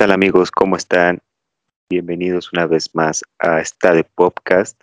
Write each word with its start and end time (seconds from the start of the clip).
Hola, 0.00 0.06
¿qué 0.06 0.12
tal 0.12 0.14
amigos? 0.14 0.50
¿Cómo 0.50 0.76
están? 0.76 1.20
Bienvenidos 1.90 2.54
una 2.54 2.66
vez 2.66 2.94
más 2.94 3.22
a 3.38 3.60
esta 3.60 3.92
de 3.92 4.02
podcast, 4.02 4.80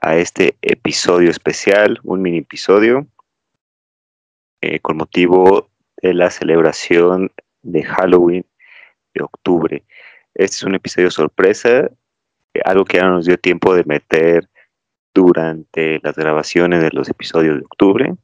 a 0.00 0.16
este 0.16 0.56
episodio 0.62 1.30
especial, 1.30 2.00
un 2.02 2.22
mini 2.22 2.38
episodio, 2.38 3.06
eh, 4.62 4.80
con 4.80 4.96
motivo 4.96 5.68
de 6.00 6.14
la 6.14 6.30
celebración 6.30 7.30
de 7.60 7.82
Halloween 7.82 8.46
de 9.12 9.22
octubre. 9.22 9.84
Este 10.32 10.56
es 10.56 10.62
un 10.62 10.76
episodio 10.76 11.10
sorpresa, 11.10 11.90
eh, 12.54 12.60
algo 12.64 12.86
que 12.86 12.96
ya 12.96 13.04
no 13.04 13.16
nos 13.16 13.26
dio 13.26 13.36
tiempo 13.36 13.74
de 13.74 13.84
meter 13.84 14.48
durante 15.12 16.00
las 16.02 16.16
grabaciones 16.16 16.82
de 16.82 16.88
los 16.92 17.10
episodios 17.10 17.58
de 17.58 17.66
octubre. 17.66 18.14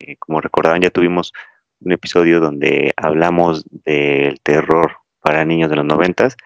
Eh, 0.00 0.16
como 0.18 0.42
recordaban, 0.42 0.82
ya 0.82 0.90
tuvimos 0.90 1.32
un 1.80 1.92
episodio 1.92 2.40
donde 2.40 2.92
hablamos 2.98 3.64
del 3.70 4.38
terror 4.42 5.05
para 5.26 5.44
niños 5.44 5.68
de 5.68 5.74
los 5.74 5.84
noventas, 5.84 6.36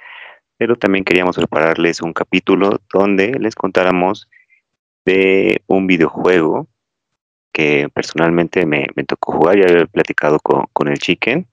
pero 0.57 0.75
también 0.75 1.05
queríamos 1.05 1.37
prepararles 1.37 2.01
un 2.01 2.15
capítulo 2.15 2.81
donde 2.91 3.39
les 3.39 3.55
contáramos 3.55 4.31
de 5.05 5.61
un 5.67 5.87
videojuego 5.87 6.67
que 7.53 7.91
personalmente 7.93 8.65
me, 8.65 8.87
tocó 9.07 9.33
jugar, 9.33 9.59
ya 9.59 9.67
había 9.67 9.85
platicado 9.85 10.39
con, 10.41 10.89
el 10.89 10.99
Chicken, 10.99 11.47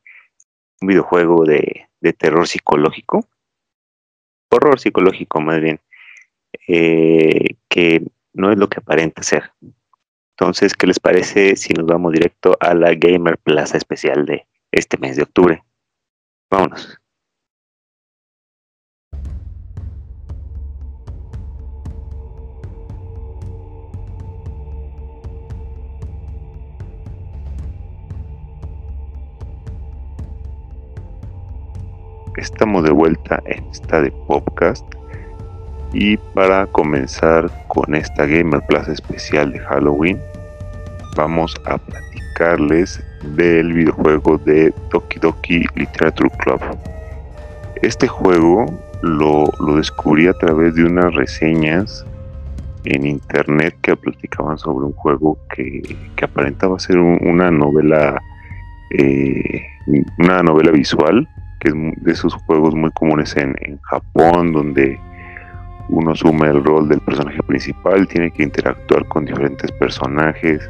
un 0.79 0.87
videojuego 0.87 1.43
de, 1.43 1.89
terror 2.17 2.47
psicológico, 2.47 3.27
horror 4.49 4.79
psicológico 4.79 5.41
más 5.41 5.59
bien, 5.59 5.81
eh, 6.65 7.55
que 7.67 8.07
no 8.31 8.53
es 8.53 8.57
lo 8.57 8.69
que 8.69 8.79
aparenta 8.79 9.21
ser. 9.21 9.51
Entonces, 10.37 10.73
¿qué 10.75 10.87
les 10.87 11.01
parece 11.01 11.57
si 11.57 11.73
nos 11.73 11.87
vamos 11.87 12.13
directo 12.13 12.55
a 12.61 12.73
la 12.73 12.93
Gamer 12.93 13.37
Plaza 13.37 13.75
especial 13.75 14.25
de 14.25 14.47
este 14.71 14.97
mes 14.97 15.17
de 15.17 15.23
octubre? 15.23 15.61
Vámonos. 16.49 16.97
Estamos 32.37 32.83
de 32.83 32.91
vuelta 32.91 33.41
en 33.47 33.65
esta 33.71 33.99
de 33.99 34.11
podcast 34.27 34.85
y 35.91 36.17
para 36.17 36.67
comenzar 36.67 37.49
con 37.67 37.95
esta 37.95 38.27
Gamer 38.27 38.61
Plaza 38.67 38.91
especial 38.91 39.51
de 39.51 39.59
Halloween, 39.59 40.19
vamos 41.15 41.55
a 41.65 41.79
platicarles 41.79 43.03
del 43.35 43.73
videojuego 43.73 44.37
de 44.37 44.71
Toki 44.91 45.17
Doki 45.19 45.65
Literature 45.73 46.29
Club. 46.37 46.61
Este 47.81 48.07
juego 48.07 48.67
lo, 49.01 49.49
descubrí 49.75 50.27
a 50.27 50.33
través 50.33 50.75
de 50.75 50.83
unas 50.83 51.15
reseñas 51.15 52.05
en 52.83 53.07
internet 53.07 53.75
que 53.81 53.95
platicaban 53.95 54.59
sobre 54.59 54.85
un 54.85 54.93
juego 54.93 55.39
que, 55.55 55.97
aparentaba 56.21 56.77
ser 56.77 56.99
una 56.99 57.49
novela 57.49 58.21
eh, 58.91 59.63
una 60.19 60.43
novela 60.43 60.69
visual 60.69 61.27
que 61.59 61.69
es 61.69 61.75
de 62.03 62.11
esos 62.11 62.33
juegos 62.45 62.75
muy 62.75 62.91
comunes 62.91 63.35
en, 63.37 63.55
en 63.61 63.79
Japón 63.81 64.51
donde 64.51 64.99
uno 65.89 66.11
asume 66.11 66.47
el 66.47 66.63
rol 66.63 66.89
del 66.89 66.99
personaje 66.99 67.41
principal, 67.43 68.07
tiene 68.07 68.31
que 68.31 68.43
interactuar 68.43 69.07
con 69.07 69.25
diferentes 69.25 69.71
personajes 69.73 70.69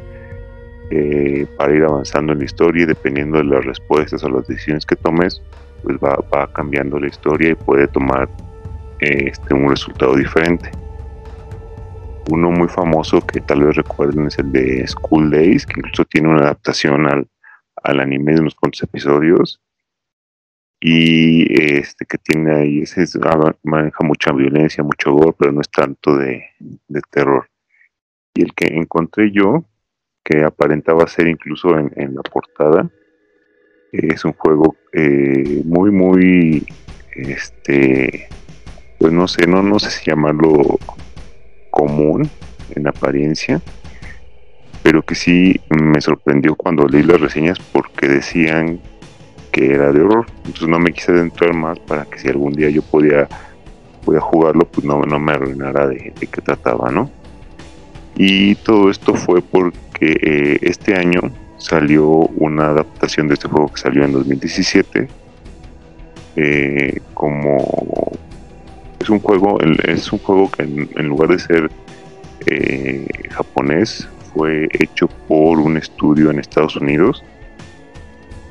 eh, 0.90 1.46
para 1.56 1.74
ir 1.74 1.84
avanzando 1.84 2.32
en 2.32 2.38
la 2.38 2.44
historia 2.44 2.84
y 2.84 2.86
dependiendo 2.86 3.38
de 3.38 3.44
las 3.44 3.64
respuestas 3.64 4.22
o 4.24 4.28
las 4.28 4.46
decisiones 4.46 4.86
que 4.86 4.96
tomes, 4.96 5.42
pues 5.82 5.98
va, 5.98 6.46
cambiando 6.52 6.98
la 6.98 7.08
historia 7.08 7.50
y 7.50 7.54
puede 7.54 7.88
tomar 7.88 8.28
eh, 9.00 9.28
este, 9.28 9.54
un 9.54 9.68
resultado 9.68 10.14
diferente. 10.14 10.70
Uno 12.30 12.50
muy 12.50 12.68
famoso 12.68 13.20
que 13.20 13.40
tal 13.40 13.64
vez 13.64 13.76
recuerden 13.76 14.26
es 14.26 14.38
el 14.38 14.52
de 14.52 14.86
School 14.86 15.30
Days, 15.30 15.66
que 15.66 15.74
incluso 15.78 16.04
tiene 16.04 16.28
una 16.28 16.42
adaptación 16.42 17.06
al, 17.06 17.26
al 17.82 18.00
anime 18.00 18.34
de 18.34 18.40
unos 18.40 18.54
cuantos 18.54 18.82
episodios 18.82 19.60
y 20.80 21.60
este 21.60 22.06
que 22.06 22.18
tiene 22.18 22.54
ahí 22.54 22.78
ese 22.82 23.04
ah, 23.24 23.52
maneja 23.64 24.04
mucha 24.04 24.32
violencia, 24.32 24.84
mucho 24.84 25.12
gore, 25.12 25.34
pero 25.36 25.52
no 25.52 25.60
es 25.60 25.70
tanto 25.70 26.16
de, 26.16 26.44
terror. 27.10 27.48
Y 28.34 28.42
el 28.42 28.54
que 28.54 28.66
encontré 28.66 29.32
yo, 29.32 29.64
que 30.22 30.44
aparentaba 30.44 31.06
ser 31.08 31.26
incluso 31.26 31.76
en, 31.76 32.14
la 32.14 32.22
portada, 32.22 32.88
es 33.90 34.24
un 34.24 34.34
juego 34.34 34.76
eh, 34.92 35.62
muy, 35.64 35.90
muy, 35.90 36.66
este, 37.16 38.28
pues 38.98 39.12
no 39.12 39.26
sé, 39.26 39.46
no, 39.46 39.62
no 39.62 39.78
sé 39.80 39.90
si 39.90 40.10
llamarlo 40.10 40.78
común 41.70 42.30
en 42.76 42.86
apariencia, 42.86 43.60
pero 44.84 45.02
que 45.02 45.16
sí 45.16 45.60
me 45.70 46.00
sorprendió 46.00 46.54
cuando 46.54 46.86
leí 46.86 47.02
las 47.02 47.20
reseñas 47.20 47.58
porque 47.58 48.06
decían 48.06 48.80
era 49.66 49.92
de 49.92 50.02
horror. 50.02 50.26
Entonces 50.38 50.68
no 50.68 50.78
me 50.78 50.92
quise 50.92 51.12
adentrar 51.12 51.54
más 51.54 51.78
para 51.80 52.04
que 52.04 52.18
si 52.18 52.28
algún 52.28 52.52
día 52.52 52.70
yo 52.70 52.82
podía, 52.82 53.28
podía 54.04 54.20
jugarlo, 54.20 54.66
pues 54.66 54.86
no, 54.86 55.02
no 55.02 55.18
me 55.18 55.32
arruinara 55.32 55.86
de, 55.86 56.12
qué 56.18 56.40
trataba, 56.40 56.90
¿no? 56.90 57.10
Y 58.16 58.56
todo 58.56 58.90
esto 58.90 59.14
fue 59.14 59.42
porque 59.42 59.78
eh, 60.00 60.58
este 60.62 60.94
año 60.94 61.20
salió 61.56 62.06
una 62.06 62.66
adaptación 62.66 63.28
de 63.28 63.34
este 63.34 63.48
juego 63.48 63.68
que 63.68 63.80
salió 63.80 64.04
en 64.04 64.12
2017. 64.12 65.08
Eh, 66.36 67.00
como 67.14 68.12
es 69.00 69.08
un 69.08 69.18
juego, 69.20 69.58
es 69.60 70.12
un 70.12 70.18
juego 70.20 70.50
que 70.50 70.62
en, 70.62 71.06
lugar 71.06 71.30
de 71.30 71.38
ser 71.38 71.70
eh, 72.46 73.06
japonés, 73.30 74.08
fue 74.34 74.68
hecho 74.72 75.08
por 75.26 75.58
un 75.58 75.76
estudio 75.76 76.30
en 76.30 76.38
Estados 76.38 76.76
Unidos 76.76 77.24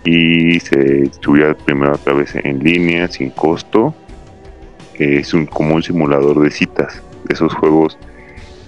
y 0.07 0.61
se 0.61 0.77
distribuye 1.01 1.53
primero 1.53 1.93
a 1.93 1.97
través 1.97 2.33
en 2.35 2.63
línea, 2.63 3.09
sin 3.09 3.29
costo. 3.31 3.93
Es 4.93 5.33
un, 5.33 5.45
como 5.45 5.75
un 5.75 5.83
simulador 5.83 6.39
de 6.39 6.49
citas, 6.49 7.03
esos 7.27 7.53
juegos 7.53 7.97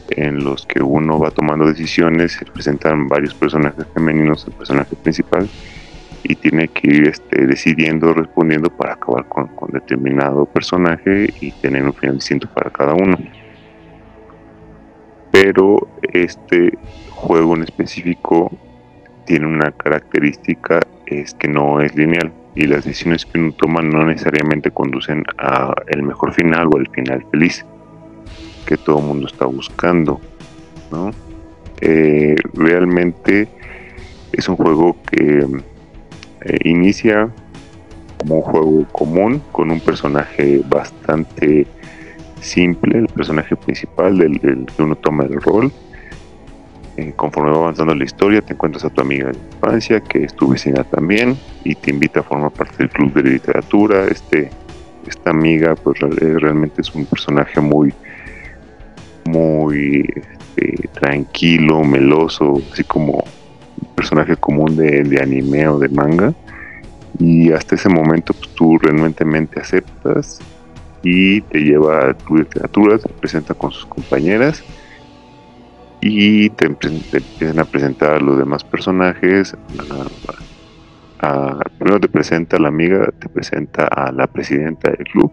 en 0.09 0.43
los 0.43 0.65
que 0.65 0.83
uno 0.83 1.17
va 1.17 1.31
tomando 1.31 1.65
decisiones, 1.65 2.33
se 2.33 2.45
presentan 2.45 3.07
varios 3.07 3.33
personajes 3.33 3.85
femeninos, 3.93 4.45
el 4.47 4.53
personaje 4.53 4.97
principal, 4.97 5.47
y 6.23 6.35
tiene 6.35 6.67
que 6.67 6.87
ir 6.87 7.07
este, 7.07 7.47
decidiendo, 7.47 8.13
respondiendo 8.13 8.69
para 8.69 8.95
acabar 8.95 9.25
con, 9.29 9.47
con 9.47 9.71
determinado 9.71 10.45
personaje 10.45 11.33
y 11.39 11.51
tener 11.51 11.83
un 11.83 11.93
final 11.93 12.15
distinto 12.15 12.49
para 12.53 12.69
cada 12.69 12.93
uno. 12.95 13.17
Pero 15.31 15.87
este 16.11 16.77
juego 17.11 17.55
en 17.55 17.63
específico 17.63 18.51
tiene 19.25 19.47
una 19.47 19.71
característica 19.71 20.81
es 21.09 21.33
que 21.33 21.47
no 21.47 21.81
es 21.81 21.95
lineal 21.95 22.31
y 22.55 22.65
las 22.65 22.85
decisiones 22.85 23.25
que 23.25 23.39
uno 23.39 23.51
toma 23.53 23.81
no 23.81 24.05
necesariamente 24.05 24.71
conducen 24.71 25.23
a 25.37 25.73
el 25.87 26.03
mejor 26.03 26.33
final 26.33 26.67
o 26.73 26.77
el 26.77 26.89
final 26.89 27.25
feliz 27.31 27.65
que 28.65 28.77
todo 28.77 28.99
el 28.99 29.05
mundo 29.05 29.27
está 29.27 29.45
buscando 29.45 30.19
¿no? 30.91 31.11
Eh, 31.81 32.35
realmente 32.53 33.47
es 34.33 34.49
un 34.49 34.55
juego 34.55 34.95
que 35.09 35.47
eh, 36.41 36.57
inicia 36.63 37.29
como 38.17 38.35
un 38.35 38.41
juego 38.41 38.85
común 38.91 39.41
con 39.51 39.71
un 39.71 39.79
personaje 39.79 40.61
bastante 40.67 41.65
simple 42.41 42.99
el 42.99 43.07
personaje 43.07 43.55
principal 43.55 44.17
del 44.17 44.39
que 44.39 44.83
uno 44.83 44.95
toma 44.95 45.23
el 45.23 45.41
rol 45.41 45.71
eh, 46.99 47.13
conforme 47.15 47.51
va 47.51 47.57
avanzando 47.57 47.95
la 47.95 48.03
historia, 48.03 48.41
te 48.41 48.53
encuentras 48.53 48.83
a 48.83 48.89
tu 48.89 49.01
amiga 49.01 49.31
de 49.31 49.37
infancia, 49.37 50.01
que 50.01 50.25
es 50.25 50.35
tu 50.35 50.49
vecina 50.49 50.83
también, 50.83 51.37
y 51.63 51.75
te 51.75 51.91
invita 51.91 52.19
a 52.19 52.23
formar 52.23 52.51
parte 52.51 52.75
del 52.77 52.89
club 52.89 53.13
de 53.13 53.23
literatura. 53.23 54.05
Este, 54.07 54.49
esta 55.07 55.29
amiga, 55.29 55.75
pues 55.75 56.01
eh, 56.01 56.35
realmente 56.39 56.81
es 56.81 56.93
un 56.93 57.05
personaje 57.05 57.61
muy, 57.61 57.93
muy 59.25 60.05
este, 60.13 60.89
tranquilo, 60.89 61.83
meloso, 61.83 62.61
así 62.73 62.83
como 62.83 63.13
un 63.13 63.95
personaje 63.95 64.35
común 64.35 64.75
de, 64.75 65.19
anime 65.21 65.67
o 65.69 65.79
de 65.79 65.87
manga. 65.87 66.33
Y 67.17 67.51
hasta 67.53 67.75
ese 67.75 67.87
momento, 67.87 68.33
pues 68.33 68.49
tú 68.55 68.77
realmente 68.77 69.23
aceptas 69.59 70.39
y 71.01 71.39
te 71.41 71.59
lleva 71.59 72.13
club 72.13 72.39
de 72.39 72.43
literatura, 72.43 72.97
te 72.97 73.07
presenta 73.07 73.53
con 73.53 73.71
sus 73.71 73.85
compañeras 73.85 74.63
y 76.01 76.49
te, 76.51 76.65
empiezan 76.65 77.59
a 77.59 77.65
presentar 77.65 78.21
los 78.21 78.37
demás 78.37 78.63
personajes. 78.63 79.55
primero 81.77 81.99
te 81.99 82.07
presenta 82.07 82.57
a 82.57 82.59
la 82.59 82.67
amiga, 82.69 83.09
te 83.19 83.29
presenta 83.29 83.85
a 83.85 84.11
la 84.11 84.27
presidenta 84.27 84.91
del 84.91 85.05
club 85.05 85.31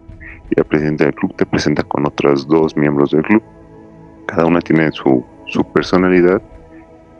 y 0.49 0.55
la 0.55 0.63
presidenta 0.63 1.05
del 1.05 1.15
club 1.15 1.35
te 1.35 1.45
presenta 1.45 1.83
con 1.83 2.05
otras 2.05 2.47
dos 2.47 2.75
miembros 2.75 3.11
del 3.11 3.23
club. 3.23 3.43
Cada 4.27 4.45
una 4.45 4.59
tiene 4.61 4.91
su, 4.91 5.25
su 5.47 5.63
personalidad 5.71 6.41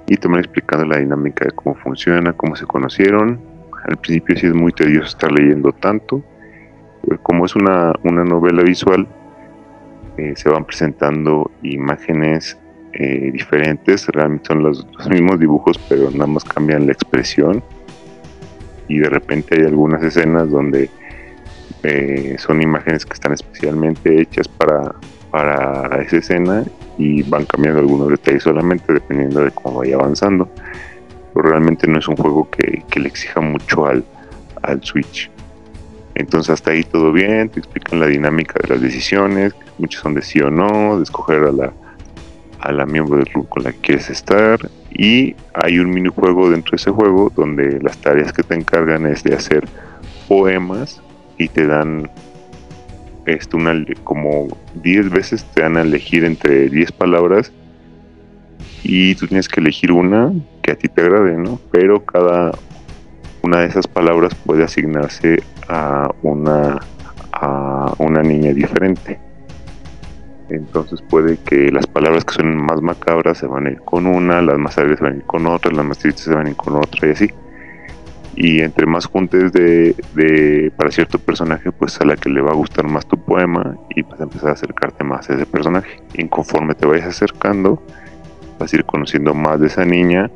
y 0.08 0.18
te 0.18 0.28
van 0.28 0.40
explicando 0.40 0.86
la 0.86 0.98
dinámica 0.98 1.46
de 1.46 1.52
cómo 1.52 1.76
funciona, 1.76 2.34
cómo 2.34 2.56
se 2.56 2.66
conocieron. 2.66 3.40
Al 3.88 3.98
principio 3.98 4.36
sí 4.36 4.48
es 4.48 4.54
muy 4.54 4.74
tedioso 4.74 5.08
estar 5.08 5.32
leyendo 5.32 5.72
tanto 5.72 6.22
como 7.24 7.46
es 7.46 7.56
una, 7.56 7.94
una 8.04 8.24
novela 8.24 8.64
visual, 8.64 9.08
eh, 10.18 10.34
se 10.36 10.50
van 10.50 10.66
presentando 10.66 11.50
imágenes 11.62 12.58
eh, 13.00 13.30
diferentes, 13.32 14.08
realmente 14.08 14.48
son 14.48 14.64
los, 14.64 14.88
mismos 15.08 15.40
dibujos, 15.40 15.78
pero 15.88 16.10
nada 16.10 16.26
más 16.26 16.44
cambian 16.44 16.88
la 16.88 16.94
expresión. 16.94 17.64
Y 18.88 18.98
de 18.98 19.10
repente 19.10 19.56
hay 19.56 19.68
algunas 19.68 20.02
escenas 20.02 20.50
donde 20.50 20.90
eh, 21.84 22.36
son 22.40 22.60
imágenes 22.60 23.06
que 23.06 23.14
están 23.14 23.34
especialmente 23.34 24.20
hechas 24.20 24.48
para, 24.48 24.96
para 25.30 26.02
esa 26.02 26.18
escena 26.18 26.64
y 26.98 27.22
van 27.22 27.46
cambiando 27.46 27.82
algunos 27.82 28.10
detalles 28.10 28.42
solamente 28.42 28.92
dependiendo 28.92 29.42
de 29.42 29.52
cómo 29.52 29.78
vaya 29.78 29.96
avanzando. 29.96 30.50
Pero 31.36 31.50
realmente 31.50 31.86
no 31.86 32.00
es 32.00 32.08
un 32.08 32.16
juego 32.16 32.50
que, 32.50 32.84
que 32.90 33.00
le 33.00 33.10
exija 33.10 33.42
mucho 33.42 33.86
al, 33.86 34.04
al 34.64 34.84
Switch. 34.84 35.30
Entonces 36.16 36.50
hasta 36.50 36.72
ahí 36.72 36.84
todo 36.84 37.12
bien, 37.12 37.50
te 37.50 37.60
explican 37.60 38.00
la 38.00 38.08
dinámica 38.08 38.56
de 38.60 38.70
las 38.70 38.82
decisiones, 38.82 39.54
muchas 39.78 40.02
son 40.02 40.16
de 40.16 40.24
sí 40.24 40.40
o 40.42 40.50
no, 40.50 40.98
de 40.98 41.04
escoger 41.04 41.44
a 41.44 41.52
la, 41.52 41.72
a 42.68 42.72
la 42.74 42.86
miembro 42.86 43.16
del 43.16 43.28
club 43.28 43.48
con 43.48 43.64
la 43.64 43.72
que 43.72 43.80
quieres 43.80 44.10
estar 44.10 44.60
y 44.92 45.36
hay 45.54 45.80
un 45.80 45.90
minijuego 45.90 46.50
dentro 46.50 46.72
de 46.72 46.76
ese 46.76 46.92
juego 46.92 47.32
donde 47.34 47.80
las 47.82 47.98
tareas 48.00 48.34
que 48.34 48.44
te 48.44 48.56
encargan 48.56 49.06
es 49.06 49.24
de 49.24 49.36
hacer 49.36 49.66
poemas 50.28 51.02
y 51.38 51.48
te 51.48 51.66
dan 51.66 52.10
esto 53.26 53.56
una, 53.56 53.74
como 54.04 54.48
10 54.84 55.10
veces 55.12 55.46
te 55.54 55.62
dan 55.62 55.78
a 55.78 55.82
elegir 55.82 56.26
entre 56.26 56.70
10 56.70 56.92
palabras 56.92 57.54
y 58.84 59.16
tú 59.16 59.28
tienes 59.28 59.48
que 59.48 59.62
elegir 59.62 59.94
una 59.94 60.34
que 60.62 60.72
a 60.72 60.76
ti 60.76 60.90
te 60.90 61.02
agrade, 61.02 61.38
¿no? 61.38 61.62
Pero 61.72 62.04
cada 62.04 62.52
una 63.44 63.62
de 63.62 63.68
esas 63.68 63.88
palabras 63.88 64.36
puede 64.36 64.66
asignarse 64.66 65.42
a 65.70 66.10
una, 66.22 66.80
a 67.32 67.94
una 67.98 68.22
niña 68.24 68.52
diferente. 68.52 69.27
Entonces 70.50 71.02
puede 71.02 71.38
que 71.38 71.72
las 71.72 71.88
palabras 71.88 72.24
que 72.24 72.36
son 72.36 72.58
más 72.58 72.82
macabras 72.82 73.38
se 73.38 73.48
van 73.48 73.68
a 73.68 73.72
ir 73.72 73.82
con 73.82 74.08
una, 74.08 74.42
las 74.42 74.58
más 74.58 74.78
alegres 74.78 75.00
se 75.00 75.04
van 75.04 75.14
a 75.14 75.18
ir 75.18 75.24
con 75.24 75.46
otra, 75.48 75.72
las 75.72 75.86
más 75.86 75.98
tristes 75.98 76.24
se 76.24 76.34
van 76.34 76.48
a 76.48 76.50
ir 76.50 76.56
con 76.56 76.76
otra 76.76 77.08
y 77.08 77.12
así. 77.12 77.30
Y 78.36 78.62
entre 78.62 78.86
más 78.86 79.08
juntes 79.08 79.52
de, 79.52 79.96
de, 80.14 80.72
para 80.78 80.92
cierto 80.92 81.18
personaje, 81.18 81.72
pues 81.72 82.00
a 82.00 82.06
la 82.06 82.16
que 82.16 82.30
le 82.30 82.42
va 82.42 82.52
a 82.52 82.56
gustar 82.56 82.88
más 82.88 83.06
tu 83.08 83.18
poema 83.18 83.76
y 83.96 84.04
vas 84.04 84.20
a 84.20 84.24
empezar 84.24 84.50
a 84.50 84.54
acercarte 84.54 85.04
más 85.04 85.30
a 85.30 85.34
ese 85.34 85.46
personaje. 85.48 86.02
Y 86.14 86.28
conforme 86.28 86.76
te 86.76 86.86
vayas 86.86 87.08
acercando, 87.08 87.82
vas 88.60 88.72
a 88.72 88.76
ir 88.76 88.86
conociendo 88.86 89.34
más 89.34 89.60
de 89.60 89.68
esa 89.68 89.86
niña 89.86 90.30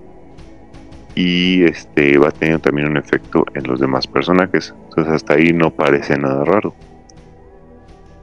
y 1.15 1.63
este 1.63 2.17
va 2.17 2.31
teniendo 2.31 2.61
también 2.61 2.87
un 2.87 2.97
efecto 2.97 3.45
en 3.53 3.67
los 3.67 3.79
demás 3.79 4.07
personajes. 4.07 4.73
Entonces 4.89 5.13
hasta 5.13 5.35
ahí 5.35 5.53
no 5.53 5.71
parece 5.71 6.17
nada 6.17 6.43
raro. 6.43 6.73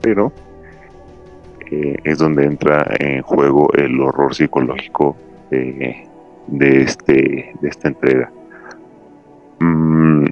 Pero 0.00 0.32
eh, 1.70 1.97
es 2.05 2.19
donde 2.19 2.44
entra 2.44 2.87
en 2.99 3.23
juego 3.23 3.73
el 3.75 4.00
horror 4.00 4.35
psicológico 4.35 5.17
de, 5.50 6.06
este, 6.49 7.53
de 7.61 7.69
esta 7.69 7.88
entrega. 7.88 8.31
Mm, 9.61 10.26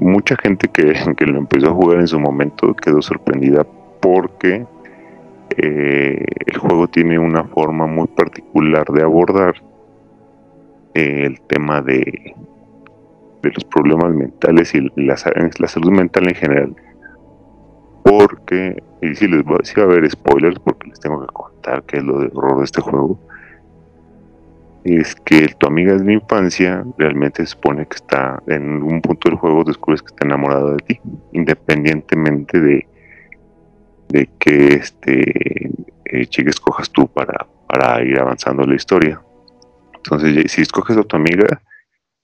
mucha 0.00 0.36
gente 0.36 0.68
que, 0.68 0.94
que, 1.16 1.26
lo 1.26 1.38
empezó 1.38 1.70
a 1.70 1.74
jugar 1.74 2.00
en 2.00 2.08
su 2.08 2.20
momento 2.20 2.74
quedó 2.74 3.02
sorprendida 3.02 3.66
porque 4.00 4.66
eh, 5.56 6.24
el 6.46 6.58
juego 6.58 6.88
tiene 6.88 7.18
una 7.18 7.44
forma 7.44 7.86
muy 7.86 8.06
particular 8.06 8.86
de 8.86 9.02
abordar 9.02 9.54
el 10.94 11.40
tema 11.42 11.82
de, 11.82 12.34
de 13.42 13.50
los 13.50 13.64
problemas 13.64 14.14
mentales 14.14 14.74
y 14.74 14.88
la, 14.96 15.16
salud 15.16 15.90
mental 15.90 16.28
en 16.28 16.34
general. 16.34 16.76
Porque, 18.10 18.82
y 19.02 19.14
si 19.14 19.28
les 19.28 19.44
va 19.44 19.54
a 19.54 19.84
haber 19.84 20.10
spoilers 20.10 20.58
porque 20.58 20.88
les 20.88 20.98
tengo 20.98 21.24
que 21.24 21.32
contar 21.32 21.84
qué 21.84 21.98
es 21.98 22.02
lo 22.02 22.18
de 22.18 22.26
horror 22.34 22.58
de 22.58 22.64
este 22.64 22.80
juego, 22.80 23.20
es 24.82 25.14
que 25.14 25.46
tu 25.56 25.68
amiga 25.68 25.94
de 25.94 26.04
la 26.04 26.14
infancia 26.14 26.84
realmente 26.98 27.46
supone 27.46 27.86
que 27.86 27.94
está 27.94 28.42
en 28.48 28.82
un 28.82 29.00
punto 29.00 29.28
del 29.28 29.38
juego, 29.38 29.62
descubres 29.62 30.02
que 30.02 30.08
está 30.08 30.24
enamorada 30.24 30.72
de 30.72 30.78
ti, 30.78 31.00
independientemente 31.34 32.58
de, 32.58 32.88
de 34.08 34.28
que 34.40 34.74
este 34.74 35.68
eh, 36.04 36.28
escojas 36.46 36.90
tú 36.90 37.06
para, 37.06 37.46
para 37.68 38.02
ir 38.02 38.18
avanzando 38.18 38.64
la 38.64 38.74
historia. 38.74 39.22
Entonces, 39.94 40.50
si 40.50 40.62
escoges 40.62 40.96
a 40.96 41.04
tu 41.04 41.14
amiga, 41.14 41.62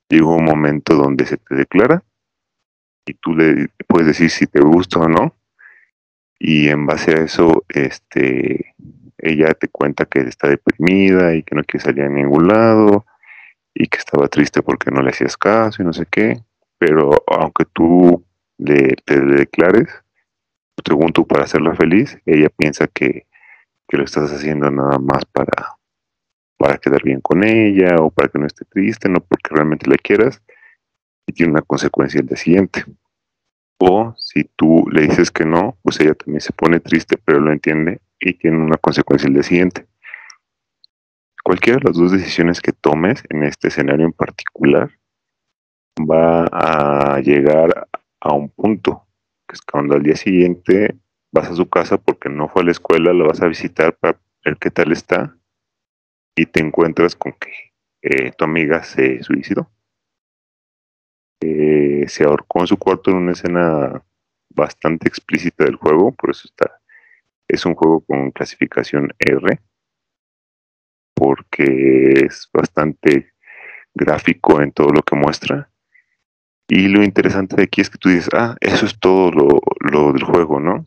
llega 0.08 0.26
un 0.26 0.44
momento 0.44 0.96
donde 0.96 1.26
se 1.26 1.36
te 1.36 1.54
declara 1.54 2.02
y 3.06 3.14
tú 3.14 3.36
le 3.36 3.68
puedes 3.86 4.08
decir 4.08 4.30
si 4.30 4.48
te 4.48 4.60
gusta 4.60 4.98
o 4.98 5.08
no. 5.08 5.32
Y 6.38 6.68
en 6.68 6.86
base 6.86 7.12
a 7.12 7.24
eso, 7.24 7.64
este, 7.68 8.74
ella 9.18 9.54
te 9.54 9.68
cuenta 9.68 10.04
que 10.04 10.20
está 10.20 10.48
deprimida 10.48 11.34
y 11.34 11.42
que 11.42 11.54
no 11.54 11.64
quiere 11.64 11.84
salir 11.84 12.04
a 12.04 12.08
ningún 12.08 12.48
lado 12.48 13.06
y 13.74 13.86
que 13.88 13.98
estaba 13.98 14.28
triste 14.28 14.62
porque 14.62 14.90
no 14.90 15.02
le 15.02 15.10
hacías 15.10 15.36
caso 15.36 15.82
y 15.82 15.84
no 15.84 15.92
sé 15.92 16.06
qué. 16.10 16.40
Pero 16.78 17.10
aunque 17.26 17.64
tú 17.72 18.24
le, 18.58 18.96
te 19.04 19.20
declares, 19.20 19.88
según 20.84 21.12
tú 21.12 21.26
para 21.26 21.44
hacerla 21.44 21.74
feliz, 21.74 22.18
ella 22.26 22.48
piensa 22.50 22.86
que, 22.86 23.26
que 23.88 23.96
lo 23.96 24.04
estás 24.04 24.30
haciendo 24.32 24.70
nada 24.70 24.98
más 24.98 25.24
para, 25.26 25.76
para 26.58 26.78
quedar 26.78 27.02
bien 27.02 27.20
con 27.20 27.44
ella 27.44 27.96
o 27.98 28.10
para 28.10 28.28
que 28.28 28.38
no 28.38 28.46
esté 28.46 28.64
triste, 28.66 29.08
no 29.08 29.20
porque 29.20 29.54
realmente 29.54 29.88
la 29.88 29.96
quieras 29.96 30.42
y 31.26 31.32
tiene 31.32 31.52
una 31.52 31.62
consecuencia 31.62 32.20
el 32.20 32.26
día 32.26 32.36
siguiente. 32.36 32.84
O 33.78 34.14
si 34.16 34.44
tú 34.44 34.84
le 34.90 35.02
dices 35.02 35.30
que 35.30 35.44
no, 35.44 35.76
pues 35.82 36.00
ella 36.00 36.14
también 36.14 36.40
se 36.40 36.52
pone 36.52 36.80
triste, 36.80 37.16
pero 37.22 37.40
lo 37.40 37.52
entiende 37.52 38.00
y 38.18 38.34
tiene 38.34 38.56
una 38.56 38.76
consecuencia 38.78 39.28
el 39.28 39.34
día 39.34 39.42
siguiente. 39.42 39.86
Cualquiera 41.44 41.78
de 41.78 41.88
las 41.88 41.96
dos 41.96 42.12
decisiones 42.12 42.60
que 42.60 42.72
tomes 42.72 43.22
en 43.28 43.44
este 43.44 43.68
escenario 43.68 44.06
en 44.06 44.12
particular 44.12 44.90
va 46.00 46.46
a 46.50 47.20
llegar 47.20 47.88
a 48.20 48.32
un 48.32 48.48
punto, 48.48 49.06
que 49.46 49.54
es 49.54 49.62
cuando 49.62 49.94
al 49.94 50.02
día 50.02 50.16
siguiente 50.16 50.96
vas 51.32 51.50
a 51.50 51.54
su 51.54 51.68
casa 51.68 51.98
porque 51.98 52.28
no 52.28 52.48
fue 52.48 52.62
a 52.62 52.64
la 52.64 52.72
escuela, 52.72 53.12
lo 53.12 53.28
vas 53.28 53.42
a 53.42 53.46
visitar 53.46 53.96
para 53.96 54.18
ver 54.44 54.56
qué 54.56 54.70
tal 54.70 54.92
está 54.92 55.36
y 56.34 56.46
te 56.46 56.60
encuentras 56.60 57.14
con 57.14 57.32
que 57.32 57.50
eh, 58.02 58.32
tu 58.36 58.44
amiga 58.44 58.82
se 58.82 59.22
suicidó. 59.22 59.70
Eh, 61.40 62.04
se 62.08 62.24
ahorcó 62.24 62.60
en 62.60 62.66
su 62.66 62.76
cuarto 62.78 63.10
en 63.10 63.18
una 63.18 63.32
escena 63.32 64.02
bastante 64.48 65.08
explícita 65.08 65.64
del 65.64 65.76
juego, 65.76 66.12
por 66.12 66.30
eso 66.30 66.48
está. 66.48 66.80
Es 67.48 67.66
un 67.66 67.74
juego 67.74 68.00
con 68.00 68.30
clasificación 68.30 69.12
R, 69.18 69.60
porque 71.14 72.24
es 72.26 72.48
bastante 72.52 73.32
gráfico 73.94 74.60
en 74.62 74.72
todo 74.72 74.88
lo 74.88 75.02
que 75.02 75.16
muestra. 75.16 75.70
Y 76.68 76.88
lo 76.88 77.04
interesante 77.04 77.56
de 77.56 77.64
aquí 77.64 77.80
es 77.80 77.90
que 77.90 77.98
tú 77.98 78.08
dices, 78.08 78.28
ah, 78.32 78.56
eso 78.60 78.86
es 78.86 78.98
todo 78.98 79.30
lo, 79.30 79.60
lo 79.80 80.12
del 80.12 80.24
juego, 80.24 80.58
¿no? 80.58 80.86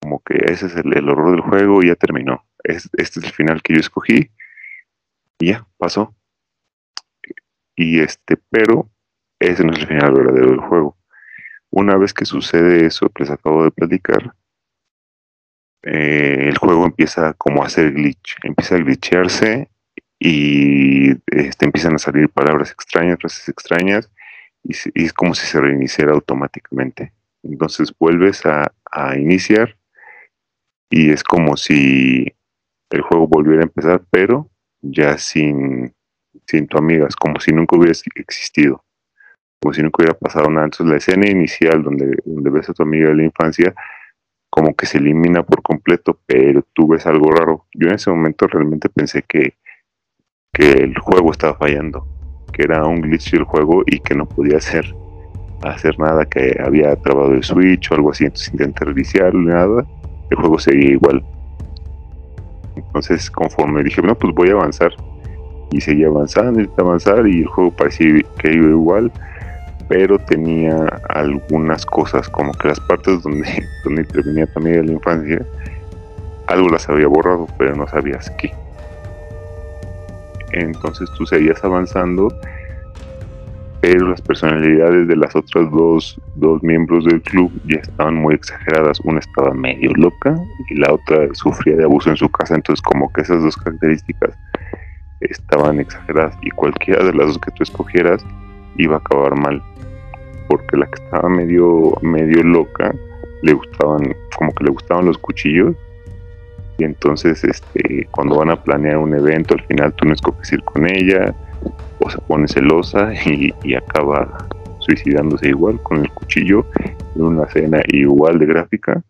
Como 0.00 0.20
que 0.20 0.38
ese 0.46 0.66
es 0.66 0.76
el, 0.76 0.96
el 0.96 1.08
horror 1.08 1.32
del 1.32 1.40
juego 1.40 1.82
y 1.82 1.88
ya 1.88 1.94
terminó. 1.94 2.44
Es, 2.64 2.88
este 2.96 3.20
es 3.20 3.26
el 3.26 3.32
final 3.32 3.62
que 3.62 3.74
yo 3.74 3.80
escogí 3.80 4.30
y 5.38 5.46
ya, 5.46 5.66
pasó. 5.76 6.14
Y 7.76 8.00
este, 8.00 8.36
pero 8.50 8.90
ese 9.38 9.64
no 9.64 9.72
es 9.72 9.80
el 9.80 9.86
final 9.86 10.12
verdadero 10.12 10.50
del 10.50 10.60
juego. 10.60 10.96
Una 11.70 11.96
vez 11.96 12.14
que 12.14 12.24
sucede 12.24 12.86
eso 12.86 13.08
que 13.10 13.24
les 13.24 13.30
acabo 13.30 13.64
de 13.64 13.70
platicar, 13.70 14.34
eh, 15.82 16.48
el 16.48 16.58
juego 16.58 16.86
empieza 16.86 17.34
como 17.34 17.62
a 17.62 17.66
hacer 17.66 17.92
glitch, 17.92 18.36
empieza 18.42 18.74
a 18.74 18.78
glitchearse 18.78 19.68
y 20.18 21.10
este, 21.26 21.66
empiezan 21.66 21.94
a 21.94 21.98
salir 21.98 22.28
palabras 22.30 22.72
extrañas, 22.72 23.18
frases 23.20 23.48
extrañas, 23.48 24.10
y, 24.64 24.72
es 24.94 25.12
como 25.12 25.34
si 25.34 25.46
se 25.46 25.60
reiniciara 25.60 26.12
automáticamente. 26.12 27.12
Entonces 27.42 27.92
vuelves 27.98 28.44
a, 28.46 28.72
a 28.90 29.16
iniciar 29.16 29.76
y 30.90 31.10
es 31.10 31.22
como 31.22 31.56
si 31.56 32.34
el 32.90 33.02
juego 33.02 33.28
volviera 33.28 33.62
a 33.62 33.66
empezar, 33.66 34.02
pero 34.10 34.50
ya 34.80 35.18
sin, 35.18 35.94
sin 36.46 36.66
tu 36.66 36.78
amiga, 36.78 37.06
es 37.06 37.16
como 37.16 37.38
si 37.40 37.52
nunca 37.52 37.76
hubiera 37.76 37.92
existido, 38.16 38.84
como 39.60 39.72
si 39.72 39.82
nunca 39.82 40.02
hubiera 40.02 40.18
pasado 40.18 40.48
nada. 40.50 40.66
Entonces 40.66 40.86
la 40.86 40.96
escena 40.96 41.28
inicial 41.28 41.82
donde, 41.82 42.18
donde 42.24 42.50
ves 42.50 42.68
a 42.68 42.74
tu 42.74 42.82
amiga 42.82 43.08
de 43.08 43.16
la 43.16 43.24
infancia, 43.24 43.74
como 44.50 44.74
que 44.74 44.86
se 44.86 44.98
elimina 44.98 45.42
por 45.42 45.62
completo, 45.62 46.18
pero 46.26 46.64
tú 46.72 46.88
ves 46.88 47.06
algo 47.06 47.30
raro. 47.30 47.66
Yo 47.74 47.88
en 47.88 47.94
ese 47.94 48.10
momento 48.10 48.46
realmente 48.46 48.88
pensé 48.88 49.22
que, 49.22 49.54
que 50.52 50.72
el 50.72 50.98
juego 50.98 51.30
estaba 51.30 51.54
fallando, 51.54 52.06
que 52.52 52.62
era 52.62 52.84
un 52.84 53.00
glitch 53.00 53.32
del 53.32 53.44
juego 53.44 53.82
y 53.86 54.00
que 54.00 54.14
no 54.14 54.26
podía 54.26 54.56
hacer, 54.56 54.94
hacer 55.62 55.98
nada, 55.98 56.24
que 56.24 56.56
había 56.64 56.96
trabado 56.96 57.32
el 57.32 57.42
switch 57.44 57.90
o 57.90 57.94
algo 57.94 58.10
así, 58.10 58.24
entonces 58.24 58.52
intenté 58.52 58.84
reiniciarlo, 58.84 59.40
nada, 59.40 59.86
el 60.30 60.36
juego 60.36 60.58
seguía 60.58 60.92
igual. 60.92 61.24
Entonces, 62.76 63.30
conforme 63.30 63.82
dije, 63.82 64.00
bueno, 64.00 64.16
pues 64.16 64.34
voy 64.34 64.50
a 64.50 64.52
avanzar. 64.52 64.92
Y 65.70 65.80
seguí 65.80 66.04
avanzando, 66.04 66.60
y 66.60 66.70
avanzar, 66.78 67.26
y 67.26 67.42
el 67.42 67.46
juego 67.46 67.70
parecía 67.70 68.22
que 68.38 68.52
iba 68.52 68.68
igual. 68.68 69.12
Pero 69.88 70.18
tenía 70.18 70.76
algunas 71.08 71.84
cosas, 71.86 72.28
como 72.28 72.52
que 72.52 72.68
las 72.68 72.80
partes 72.80 73.22
donde, 73.22 73.66
donde 73.84 74.02
intervenía 74.02 74.46
también 74.46 74.86
la 74.86 74.92
infancia, 74.92 75.44
algo 76.46 76.68
las 76.68 76.88
había 76.88 77.08
borrado, 77.08 77.46
pero 77.58 77.74
no 77.74 77.86
sabías 77.88 78.30
qué. 78.38 78.52
Entonces 80.52 81.10
tú 81.16 81.26
seguías 81.26 81.62
avanzando, 81.64 82.28
pero 83.80 84.08
las 84.08 84.20
personalidades 84.20 85.08
de 85.08 85.16
las 85.16 85.34
otras 85.36 85.70
dos, 85.70 86.20
dos 86.34 86.62
miembros 86.62 87.04
del 87.04 87.22
club 87.22 87.50
ya 87.66 87.78
estaban 87.78 88.14
muy 88.14 88.34
exageradas. 88.34 88.98
Una 89.00 89.20
estaba 89.20 89.52
medio 89.54 89.92
loca 89.94 90.36
y 90.68 90.74
la 90.74 90.92
otra 90.92 91.28
sufría 91.34 91.76
de 91.76 91.84
abuso 91.84 92.10
en 92.10 92.16
su 92.16 92.28
casa, 92.28 92.54
entonces 92.54 92.82
como 92.82 93.12
que 93.12 93.22
esas 93.22 93.42
dos 93.42 93.56
características 93.56 94.36
estaban 95.20 95.80
exageradas 95.80 96.36
y 96.42 96.50
cualquiera 96.50 97.04
de 97.04 97.12
las 97.12 97.28
dos 97.28 97.38
que 97.38 97.50
tú 97.52 97.62
escogieras 97.62 98.24
iba 98.78 98.96
a 98.96 98.98
acabar 98.98 99.36
mal 99.36 99.62
porque 100.48 100.76
la 100.76 100.86
que 100.86 101.02
estaba 101.04 101.28
medio 101.28 101.92
medio 102.02 102.42
loca 102.42 102.94
le 103.42 103.52
gustaban 103.52 104.14
como 104.36 104.52
que 104.52 104.64
le 104.64 104.70
gustaban 104.70 105.06
los 105.06 105.18
cuchillos. 105.18 105.76
Y 106.78 106.84
entonces 106.84 107.44
este 107.44 108.08
cuando 108.10 108.38
van 108.38 108.50
a 108.50 108.62
planear 108.62 108.98
un 108.98 109.14
evento 109.14 109.54
al 109.54 109.64
final 109.66 109.92
tú 109.94 110.06
no 110.06 110.14
escoges 110.14 110.52
ir 110.52 110.62
con 110.64 110.86
ella 110.86 111.34
o 112.00 112.10
se 112.10 112.18
pone 112.22 112.48
celosa 112.48 113.12
y, 113.26 113.74
acaba 113.74 114.48
suicidándose 114.78 115.48
igual 115.48 115.82
con 115.82 115.98
el 115.98 116.10
cuchillo 116.12 116.64
en 117.14 117.22
una 117.22 117.44
escena 117.44 117.82
igual 117.88 118.38
de 118.38 118.46
gráfica. 118.46 119.02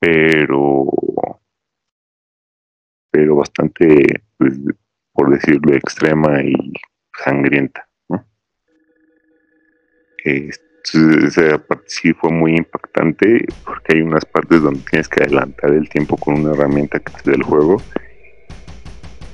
Pero 0.00 0.86
pero 3.10 3.36
bastante 3.36 4.22
pues, 4.38 4.58
por 5.12 5.30
decirlo 5.30 5.74
extrema 5.74 6.42
y 6.42 6.72
sangrienta 7.24 7.85
esa 10.26 11.58
parte 11.58 11.84
sí 11.86 12.12
fue 12.12 12.30
muy 12.30 12.56
impactante 12.56 13.46
porque 13.64 13.96
hay 13.96 14.02
unas 14.02 14.24
partes 14.24 14.62
donde 14.62 14.80
tienes 14.88 15.08
que 15.08 15.22
adelantar 15.22 15.72
el 15.72 15.88
tiempo 15.88 16.16
con 16.16 16.40
una 16.40 16.52
herramienta 16.52 17.00
que 17.00 17.12
te 17.12 17.30
da 17.30 17.36
el 17.36 17.42
juego 17.42 17.82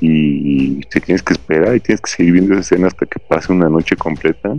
y 0.00 0.80
te 0.86 1.00
tienes 1.00 1.22
que 1.22 1.34
esperar 1.34 1.76
y 1.76 1.80
tienes 1.80 2.00
que 2.00 2.10
seguir 2.10 2.32
viendo 2.32 2.54
esa 2.54 2.60
escena 2.60 2.88
hasta 2.88 3.06
que 3.06 3.20
pase 3.20 3.52
una 3.52 3.68
noche 3.68 3.96
completa 3.96 4.56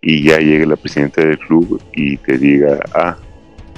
y 0.00 0.22
ya 0.24 0.38
llegue 0.38 0.66
la 0.66 0.76
presidenta 0.76 1.22
del 1.22 1.38
club 1.38 1.80
y 1.92 2.16
te 2.18 2.36
diga, 2.36 2.78
ah, 2.94 3.16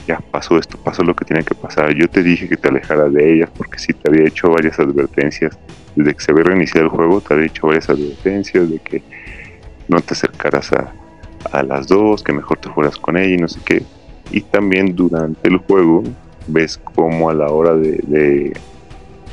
ya 0.06 0.18
pasó 0.18 0.58
esto, 0.58 0.78
pasó 0.82 1.02
lo 1.02 1.14
que 1.14 1.24
tiene 1.24 1.44
que 1.44 1.54
pasar. 1.54 1.94
Yo 1.94 2.08
te 2.08 2.22
dije 2.22 2.48
que 2.48 2.56
te 2.56 2.68
alejara 2.68 3.08
de 3.08 3.34
ellas 3.34 3.50
porque 3.56 3.78
sí 3.78 3.92
te 3.92 4.10
había 4.10 4.26
hecho 4.26 4.50
varias 4.50 4.78
advertencias. 4.78 5.58
Desde 5.94 6.14
que 6.14 6.22
se 6.22 6.32
había 6.32 6.44
reiniciado 6.44 6.86
el 6.86 6.90
juego, 6.90 7.20
te 7.20 7.34
había 7.34 7.46
hecho 7.46 7.66
varias 7.66 7.88
advertencias 7.88 8.70
de 8.70 8.78
que 8.78 9.02
no 9.88 10.00
te 10.00 10.14
acercaras 10.14 10.72
a, 10.72 10.94
a 11.52 11.62
las 11.62 11.86
dos, 11.86 12.22
que 12.22 12.32
mejor 12.32 12.58
te 12.58 12.70
fueras 12.70 12.96
con 12.96 13.16
ella 13.16 13.34
y 13.34 13.38
no 13.38 13.48
sé 13.48 13.60
qué. 13.64 13.82
Y 14.30 14.40
también 14.40 14.94
durante 14.94 15.48
el 15.48 15.58
juego 15.58 16.02
ves 16.46 16.78
como 16.78 17.30
a 17.30 17.34
la 17.34 17.50
hora 17.50 17.74
de, 17.74 17.98
de 18.06 18.52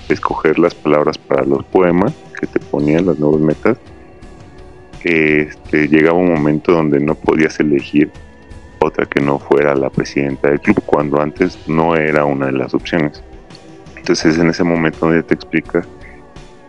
escoger 0.09 0.59
las 0.59 0.75
palabras 0.75 1.17
para 1.17 1.43
los 1.43 1.63
poemas 1.65 2.13
que 2.39 2.47
te 2.47 2.59
ponían 2.59 3.05
las 3.05 3.19
nuevas 3.19 3.41
metas, 3.41 3.77
este, 5.03 5.87
llegaba 5.87 6.17
un 6.17 6.33
momento 6.33 6.71
donde 6.71 6.99
no 6.99 7.15
podías 7.15 7.59
elegir 7.59 8.11
otra 8.79 9.05
que 9.05 9.21
no 9.21 9.39
fuera 9.39 9.75
la 9.75 9.89
presidenta 9.89 10.49
del 10.49 10.59
club, 10.59 10.81
cuando 10.85 11.21
antes 11.21 11.57
no 11.67 11.95
era 11.95 12.25
una 12.25 12.47
de 12.47 12.53
las 12.53 12.73
opciones. 12.73 13.23
Entonces 13.95 14.37
en 14.37 14.49
ese 14.49 14.63
momento 14.63 15.05
donde 15.05 15.23
te 15.23 15.35
explica 15.35 15.85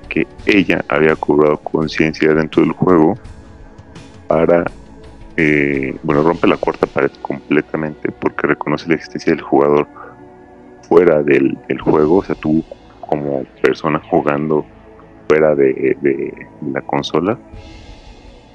que 0.09 0.27
ella 0.45 0.85
había 0.89 1.17
cobrado 1.17 1.57
conciencia 1.59 2.35
dentro 2.35 2.63
del 2.63 2.73
juego 2.73 3.15
para, 4.29 4.65
eh, 5.37 5.97
bueno, 6.03 6.23
rompe 6.23 6.47
la 6.47 6.57
cuarta 6.57 6.87
pared 6.87 7.11
completamente 7.23 8.11
porque 8.12 8.47
reconoce 8.47 8.89
la 8.89 8.95
existencia 8.95 9.33
del 9.33 9.43
jugador 9.43 9.87
fuera 10.89 11.23
del, 11.23 11.57
juego, 11.81 12.19
o 12.19 12.25
sea, 12.25 12.35
tú 12.35 12.65
como 13.01 13.45
persona 13.62 14.01
jugando 14.11 14.67
fuera 15.29 15.55
de, 15.55 15.97
de 16.01 16.47
la 16.73 16.83
consola, 16.83 17.39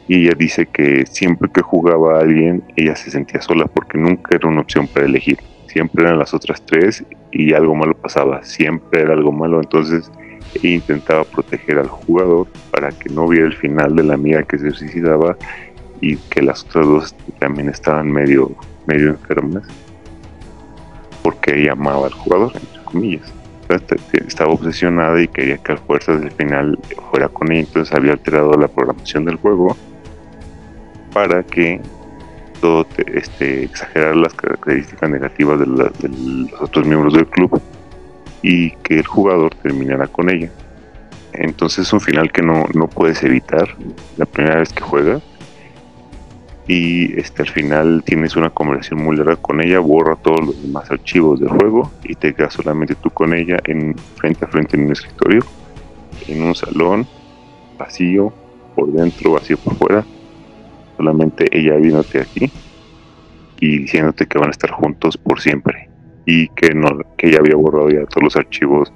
y 0.07 0.23
ella 0.23 0.35
dice 0.37 0.65
que 0.65 1.05
siempre 1.05 1.49
que 1.53 1.61
jugaba 1.61 2.17
a 2.17 2.21
alguien 2.21 2.63
ella 2.75 2.95
se 2.95 3.11
sentía 3.11 3.41
sola 3.41 3.65
porque 3.65 3.97
nunca 3.97 4.35
era 4.35 4.47
una 4.47 4.61
opción 4.61 4.87
para 4.87 5.05
elegir. 5.05 5.37
Siempre 5.67 6.05
eran 6.05 6.17
las 6.17 6.33
otras 6.33 6.65
tres 6.65 7.03
y 7.31 7.53
algo 7.53 7.75
malo 7.75 7.93
pasaba, 7.93 8.41
siempre 8.43 9.01
era 9.01 9.13
algo 9.13 9.33
malo, 9.33 9.59
entonces 9.59 10.09
ella 10.55 10.75
intentaba 10.75 11.23
proteger 11.25 11.77
al 11.77 11.89
jugador 11.89 12.47
para 12.71 12.89
que 12.89 13.09
no 13.09 13.27
viera 13.27 13.47
el 13.47 13.53
final 13.53 13.95
de 13.95 14.03
la 14.03 14.13
amiga 14.13 14.43
que 14.43 14.57
se 14.57 14.71
suicidaba 14.71 15.35
y 16.01 16.17
que 16.17 16.41
las 16.41 16.63
otras 16.63 16.85
dos 16.85 17.15
también 17.39 17.69
estaban 17.69 18.11
medio, 18.11 18.51
medio 18.85 19.09
enfermas 19.09 19.63
porque 21.27 21.61
ella 21.61 21.73
amaba 21.73 22.07
al 22.07 22.13
jugador, 22.13 22.53
entre 22.55 22.81
comillas. 22.85 23.33
Estaba 24.25 24.53
obsesionada 24.53 25.21
y 25.21 25.27
quería 25.27 25.57
que 25.57 25.73
al 25.73 25.77
fuerzas 25.79 26.21
del 26.21 26.31
final 26.31 26.79
fuera 27.11 27.27
con 27.27 27.51
ella, 27.51 27.67
entonces 27.67 27.93
había 27.93 28.13
alterado 28.13 28.53
la 28.53 28.69
programación 28.69 29.25
del 29.25 29.35
juego 29.35 29.75
para 31.11 31.43
que 31.43 31.81
todo 32.61 32.87
este, 33.13 33.65
exagerar 33.65 34.15
las 34.15 34.33
características 34.35 35.09
negativas 35.09 35.59
de, 35.59 35.65
los 35.65 36.61
otros 36.61 36.87
miembros 36.87 37.13
del 37.13 37.27
club 37.27 37.61
y 38.41 38.71
que 38.77 38.99
el 38.99 39.05
jugador 39.05 39.53
terminara 39.55 40.07
con 40.07 40.29
ella. 40.29 40.49
Entonces 41.33 41.87
es 41.87 41.91
un 41.91 41.99
final 41.99 42.31
que 42.31 42.41
no, 42.41 42.67
no 42.73 42.87
puedes 42.87 43.21
evitar 43.23 43.67
la 44.15 44.25
primera 44.25 44.59
vez 44.59 44.71
que 44.71 44.81
juegas 44.81 45.21
y 46.67 47.17
este, 47.19 47.43
al 47.43 47.49
final 47.49 48.03
tienes 48.05 48.35
una 48.35 48.49
conversación 48.49 49.01
muy 49.01 49.15
larga 49.15 49.37
con 49.37 49.61
ella, 49.61 49.79
borra 49.79 50.15
todos 50.15 50.45
los 50.45 50.61
demás 50.61 50.91
archivos 50.91 51.39
del 51.39 51.49
juego 51.49 51.91
y 52.03 52.15
te 52.15 52.33
quedas 52.33 52.53
solamente 52.53 52.95
tú 52.95 53.09
con 53.09 53.33
ella 53.33 53.57
en 53.65 53.95
frente 54.15 54.45
a 54.45 54.47
frente 54.49 54.75
en 54.75 54.85
un 54.85 54.91
escritorio, 54.91 55.41
en 56.27 56.43
un 56.43 56.53
salón 56.53 57.07
vacío 57.77 58.33
por 58.75 58.91
dentro, 58.91 59.31
vacío 59.33 59.57
por 59.57 59.75
fuera 59.75 60.05
solamente 60.97 61.45
ella 61.51 61.75
viéndote 61.75 62.19
aquí 62.19 62.51
y 63.59 63.79
diciéndote 63.79 64.25
que 64.25 64.37
van 64.37 64.49
a 64.49 64.51
estar 64.51 64.71
juntos 64.71 65.17
por 65.17 65.39
siempre 65.39 65.89
y 66.25 66.49
que 66.49 66.73
no 66.73 66.89
que 67.17 67.27
ella 67.27 67.39
había 67.39 67.55
borrado 67.55 67.89
ya 67.89 68.05
todos 68.05 68.23
los 68.23 68.35
archivos 68.35 68.91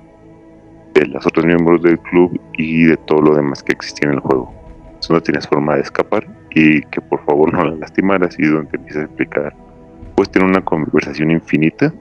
de 0.93 1.05
los 1.05 1.25
otros 1.25 1.45
miembros 1.45 1.81
del 1.83 1.99
club 1.99 2.39
y 2.57 2.83
de 2.83 2.97
todo 2.97 3.21
lo 3.21 3.35
demás 3.35 3.63
que 3.63 3.71
existía 3.71 4.09
en 4.09 4.15
el 4.15 4.19
juego. 4.19 4.53
Entonces 4.87 5.11
no 5.11 5.21
tienes 5.21 5.47
forma 5.47 5.75
de 5.75 5.81
escapar 5.81 6.40
y 6.53 6.81
que 6.83 7.01
por 7.01 7.23
favor 7.25 7.53
no 7.53 7.63
la 7.63 7.75
lastimaras 7.75 8.37
y 8.37 8.45
donde 8.45 8.69
empieza 8.73 8.99
a 8.99 9.03
explicar. 9.03 9.53
Puedes 10.15 10.31
tener 10.31 10.47
una 10.47 10.63
conversación 10.63 11.31
infinita 11.31 11.93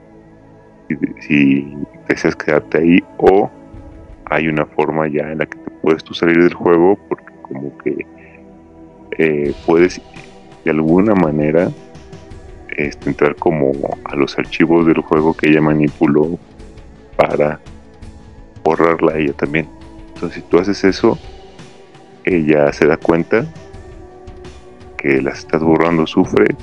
si, 0.87 0.97
si 1.21 1.77
deseas 2.07 2.35
quedarte 2.35 2.79
ahí 2.79 3.03
o 3.17 3.49
hay 4.25 4.47
una 4.47 4.65
forma 4.65 5.07
ya 5.07 5.31
en 5.31 5.39
la 5.39 5.45
que 5.45 5.57
te 5.57 5.71
puedes 5.81 6.03
tú 6.03 6.13
salir 6.13 6.41
del 6.41 6.53
juego 6.53 6.97
porque 7.07 7.33
como 7.41 7.77
que 7.79 8.05
eh, 9.17 9.53
puedes 9.65 10.01
de 10.63 10.71
alguna 10.71 11.15
manera 11.15 11.69
este, 12.77 13.09
entrar 13.09 13.35
como 13.35 13.71
a 14.03 14.15
los 14.15 14.37
archivos 14.37 14.85
del 14.85 15.01
juego 15.01 15.33
que 15.33 15.49
ella 15.49 15.61
manipuló 15.61 16.37
para 17.15 17.59
borrarla 18.63 19.13
a 19.13 19.17
ella 19.17 19.33
también. 19.33 19.67
Entonces 20.13 20.41
si 20.43 20.49
tú 20.49 20.59
haces 20.59 20.83
eso, 20.83 21.17
ella 22.23 22.71
se 22.71 22.85
da 22.85 22.97
cuenta 22.97 23.45
que 25.01 25.21
las 25.21 25.39
estás 25.39 25.61
borrando, 25.61 26.05
sufre 26.05 26.55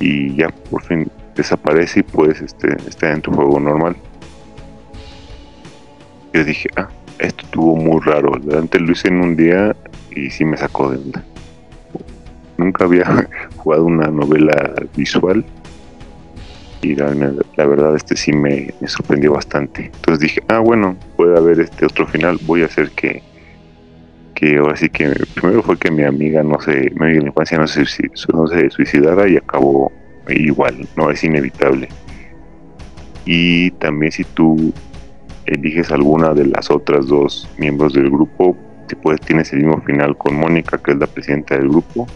y 0.00 0.34
ya 0.36 0.48
por 0.70 0.82
fin 0.82 1.10
desaparece 1.34 2.00
y 2.00 2.02
puedes 2.02 2.40
este, 2.40 2.76
estar 2.88 3.12
en 3.12 3.22
tu 3.22 3.32
juego 3.32 3.58
normal. 3.58 3.96
Yo 6.32 6.44
dije, 6.44 6.68
ah, 6.76 6.88
esto 7.18 7.44
estuvo 7.44 7.76
muy 7.76 8.00
raro. 8.00 8.32
Antes 8.56 8.80
lo 8.80 8.92
hice 8.92 9.08
en 9.08 9.20
un 9.20 9.36
día 9.36 9.74
y 10.14 10.30
sí 10.30 10.44
me 10.44 10.56
sacó 10.56 10.90
de 10.90 10.98
onda 10.98 11.24
nunca 12.56 12.84
había 12.84 13.28
jugado 13.56 13.84
una 13.84 14.08
novela 14.08 14.74
visual 14.96 15.44
y 16.82 16.94
la, 16.94 17.06
verdad 17.56 17.96
este 17.96 18.14
sí 18.14 18.30
me, 18.32 18.74
sorprendió 18.86 19.32
bastante. 19.32 19.86
Entonces 19.86 20.20
dije, 20.20 20.42
ah 20.48 20.58
bueno, 20.58 20.96
puede 21.16 21.34
haber 21.34 21.60
este 21.60 21.86
otro 21.86 22.06
final, 22.06 22.38
voy 22.42 22.62
a 22.62 22.66
hacer 22.66 22.90
que, 22.90 23.22
que 24.34 24.58
ahora 24.58 24.76
sí 24.76 24.88
que 24.88 25.12
primero 25.34 25.62
fue 25.62 25.78
que 25.78 25.90
mi 25.90 26.02
amiga 26.02 26.42
no 26.42 26.60
se, 26.60 26.90
mi 26.90 27.06
amiga 27.06 27.26
infancia 27.26 27.58
no 27.58 27.66
se, 27.66 27.84
no 28.32 28.46
se 28.46 28.70
suicidara 28.70 29.28
y 29.28 29.36
acabó 29.36 29.92
igual, 30.28 30.86
no 30.96 31.10
es 31.10 31.22
inevitable. 31.24 31.88
Y 33.24 33.70
también 33.72 34.12
si 34.12 34.24
tú 34.24 34.72
eliges 35.46 35.90
alguna 35.90 36.34
de 36.34 36.46
las 36.46 36.70
otras 36.70 37.06
dos 37.06 37.48
miembros 37.58 37.94
del 37.94 38.10
grupo, 38.10 38.56
después 38.88 39.20
tienes 39.20 39.52
el 39.52 39.60
mismo 39.60 39.80
final 39.82 40.16
con 40.16 40.36
Mónica, 40.36 40.78
que 40.78 40.92
es 40.92 40.98
la 40.98 41.06
presidenta 41.06 41.56
del 41.56 41.68
grupo, 41.68 42.06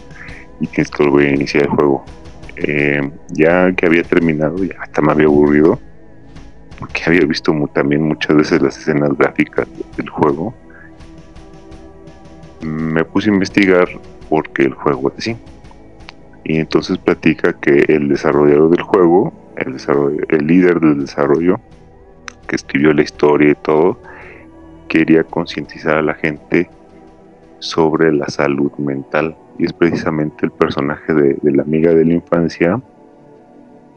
y 0.59 0.67
tienes 0.67 0.91
que 0.91 1.03
volver 1.03 1.29
a 1.29 1.35
iniciar 1.35 1.63
el 1.63 1.69
juego. 1.69 2.05
Eh, 2.57 3.09
ya 3.29 3.71
que 3.71 3.85
había 3.85 4.03
terminado, 4.03 4.63
ya 4.63 4.75
hasta 4.81 5.01
me 5.01 5.13
había 5.13 5.27
aburrido, 5.27 5.79
porque 6.77 7.03
había 7.07 7.25
visto 7.25 7.53
también 7.73 8.03
muchas 8.03 8.35
veces 8.35 8.61
las 8.61 8.77
escenas 8.77 9.17
gráficas 9.17 9.67
del 9.95 10.09
juego. 10.09 10.53
Me 12.61 13.03
puse 13.03 13.29
a 13.29 13.33
investigar 13.33 13.87
porque 14.29 14.63
el 14.63 14.73
juego 14.73 15.09
es 15.09 15.17
así. 15.17 15.37
Y 16.43 16.57
entonces 16.57 16.97
platica 16.97 17.53
que 17.53 17.85
el 17.87 18.09
desarrollador 18.09 18.71
del 18.71 18.81
juego, 18.83 19.33
el, 19.57 19.77
el 20.29 20.47
líder 20.47 20.79
del 20.79 21.01
desarrollo, 21.01 21.59
que 22.47 22.55
escribió 22.55 22.93
la 22.93 23.03
historia 23.03 23.51
y 23.51 23.55
todo, 23.55 23.99
quería 24.87 25.23
concientizar 25.23 25.97
a 25.97 26.01
la 26.01 26.15
gente 26.15 26.69
sobre 27.59 28.11
la 28.11 28.27
salud 28.27 28.71
mental. 28.77 29.35
Y 29.57 29.65
es 29.65 29.73
precisamente 29.73 30.45
el 30.45 30.51
personaje 30.51 31.13
de, 31.13 31.37
la 31.43 31.63
amiga 31.63 31.93
de 31.93 32.05
la 32.05 32.13
infancia, 32.13 32.81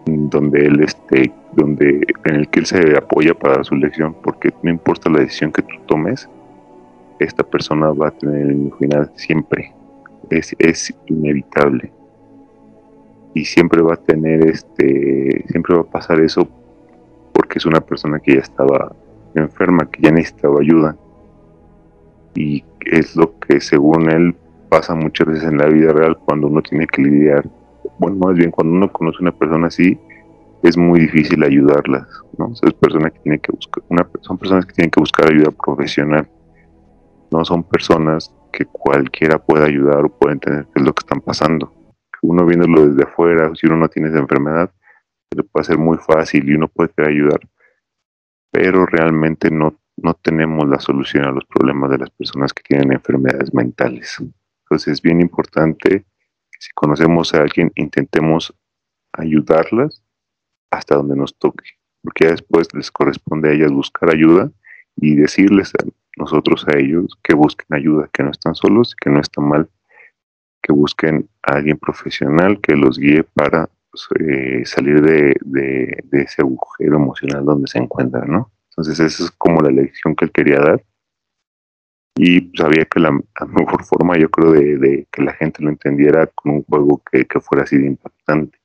donde 0.04 0.66
él 0.66 0.80
este, 0.82 1.32
donde, 1.52 2.04
en 2.24 2.34
el 2.34 2.48
que 2.48 2.60
él 2.60 2.66
se 2.66 2.96
apoya 2.96 3.34
para 3.34 3.54
dar 3.54 3.64
su 3.64 3.76
lección, 3.76 4.14
porque 4.22 4.52
no 4.62 4.70
importa 4.70 5.08
la 5.08 5.20
decisión 5.20 5.52
que 5.52 5.62
tú 5.62 5.74
tomes, 5.86 6.28
esta 7.22 7.42
persona 7.42 7.90
va 7.90 8.08
a 8.08 8.10
tener 8.10 8.46
el 8.48 8.72
final 8.78 9.10
siempre. 9.14 9.72
Es, 10.30 10.54
es 10.58 10.94
inevitable. 11.06 11.92
Y 13.34 13.44
siempre 13.44 13.82
va 13.82 13.94
a 13.94 13.96
tener 13.96 14.46
este, 14.46 15.44
siempre 15.48 15.74
va 15.74 15.82
a 15.82 15.90
pasar 15.90 16.20
eso 16.20 16.48
porque 17.32 17.58
es 17.58 17.66
una 17.66 17.80
persona 17.80 18.20
que 18.20 18.34
ya 18.34 18.40
estaba 18.40 18.94
enferma, 19.34 19.88
que 19.90 20.02
ya 20.02 20.10
necesitaba 20.10 20.60
ayuda. 20.60 20.96
Y 22.34 22.64
es 22.80 23.16
lo 23.16 23.38
que 23.40 23.60
según 23.60 24.10
él 24.10 24.34
pasa 24.68 24.94
muchas 24.94 25.26
veces 25.26 25.44
en 25.44 25.58
la 25.58 25.66
vida 25.66 25.92
real 25.92 26.18
cuando 26.24 26.46
uno 26.46 26.62
tiene 26.62 26.86
que 26.86 27.02
lidiar, 27.02 27.48
bueno, 27.98 28.16
más 28.16 28.36
bien 28.36 28.50
cuando 28.50 28.74
uno 28.74 28.92
conoce 28.92 29.18
a 29.18 29.22
una 29.22 29.32
persona 29.32 29.66
así, 29.66 29.98
es 30.62 30.76
muy 30.76 31.00
difícil 31.00 31.42
ayudarlas, 31.42 32.06
¿no? 32.38 32.52
Que 32.54 33.38
que 33.38 33.52
buscar, 33.52 33.82
son 34.20 34.38
personas 34.38 34.66
que 34.66 34.72
tienen 34.74 34.90
que 34.90 35.00
buscar 35.00 35.30
ayuda 35.30 35.50
profesional, 35.50 36.28
no 37.32 37.44
son 37.44 37.64
personas 37.64 38.34
que 38.52 38.66
cualquiera 38.66 39.38
pueda 39.38 39.66
ayudar 39.66 40.04
o 40.04 40.18
pueda 40.18 40.34
entender 40.34 40.66
qué 40.66 40.80
es 40.80 40.84
lo 40.84 40.92
que 40.92 41.00
están 41.00 41.20
pasando. 41.20 41.72
Uno 42.22 42.46
viéndolo 42.46 42.86
desde 42.88 43.04
afuera, 43.04 43.50
si 43.54 43.66
uno 43.66 43.76
no 43.76 43.88
tiene 43.88 44.08
esa 44.08 44.18
enfermedad, 44.18 44.72
le 45.34 45.42
puede 45.42 45.64
ser 45.64 45.78
muy 45.78 45.98
fácil 45.98 46.48
y 46.48 46.54
uno 46.54 46.68
puede 46.68 46.90
querer 46.90 47.10
ayudar, 47.10 47.40
pero 48.50 48.86
realmente 48.86 49.50
no, 49.50 49.80
no 49.96 50.14
tenemos 50.14 50.68
la 50.68 50.78
solución 50.78 51.24
a 51.24 51.32
los 51.32 51.44
problemas 51.46 51.90
de 51.90 51.98
las 51.98 52.10
personas 52.10 52.52
que 52.52 52.62
tienen 52.62 52.92
enfermedades 52.92 53.52
mentales. 53.54 54.18
Entonces 54.64 54.94
es 54.94 55.02
bien 55.02 55.20
importante 55.20 56.04
que 56.50 56.58
si 56.58 56.70
conocemos 56.74 57.34
a 57.34 57.42
alguien 57.42 57.72
intentemos 57.74 58.54
ayudarlas 59.12 60.02
hasta 60.70 60.96
donde 60.96 61.16
nos 61.16 61.36
toque, 61.38 61.64
porque 62.02 62.26
después 62.26 62.68
les 62.74 62.90
corresponde 62.90 63.50
a 63.50 63.52
ellas 63.52 63.72
buscar 63.72 64.14
ayuda 64.14 64.50
y 64.96 65.16
decirles 65.16 65.72
nosotros 66.16 66.66
a 66.68 66.78
ellos 66.78 67.18
que 67.22 67.34
busquen 67.34 67.66
ayuda, 67.70 68.08
que 68.12 68.22
no 68.22 68.30
están 68.30 68.54
solos, 68.54 68.94
que 68.94 69.10
no 69.10 69.20
están 69.20 69.48
mal, 69.48 69.70
que 70.62 70.72
busquen 70.72 71.28
a 71.42 71.56
alguien 71.56 71.78
profesional 71.78 72.60
que 72.60 72.76
los 72.76 72.98
guíe 72.98 73.24
para 73.24 73.68
eh, 74.18 74.64
salir 74.64 75.02
de, 75.02 76.04
ese 76.12 76.42
agujero 76.42 76.96
emocional 76.96 77.44
donde 77.44 77.66
se 77.66 77.78
encuentran, 77.78 78.30
¿no? 78.30 78.50
Entonces 78.70 79.00
esa 79.00 79.24
es 79.24 79.30
como 79.32 79.60
la 79.60 79.70
lección 79.70 80.14
que 80.14 80.26
él 80.26 80.32
quería 80.32 80.60
dar. 80.60 80.82
Y 82.14 82.50
sabía 82.56 82.84
que 82.84 83.00
la, 83.00 83.10
mejor 83.48 83.84
forma, 83.84 84.16
yo 84.18 84.30
creo, 84.30 84.52
de, 84.52 85.06
que 85.10 85.22
la 85.22 85.32
gente 85.34 85.62
lo 85.62 85.70
entendiera 85.70 86.26
con 86.26 86.52
un 86.52 86.64
juego 86.64 87.02
que, 87.10 87.26
fuera 87.40 87.64
así 87.64 87.76
de 87.76 87.86
impactante, 87.86 88.58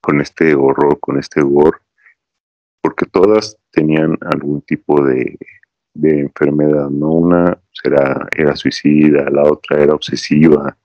con 0.00 0.20
este 0.20 0.54
horror, 0.54 1.00
con 1.00 1.18
este 1.18 1.42
gore, 1.42 1.78
porque 2.82 3.06
todas 3.06 3.56
tenían 3.72 4.16
algún 4.20 4.62
tipo 4.62 5.02
de, 5.02 5.36
enfermedad, 6.02 6.88
¿no? 6.90 7.12
Una 7.12 7.58
era, 7.84 8.28
era 8.36 8.56
suicida, 8.56 9.28
la 9.30 9.44
otra 9.44 9.82
era 9.82 9.94
obsesiva, 9.94 10.76